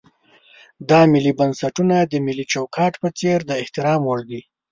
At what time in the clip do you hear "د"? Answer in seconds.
2.01-2.13, 3.45-3.51